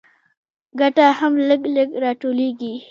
[0.79, 2.73] ګټه هم لږ لږ راټولېږي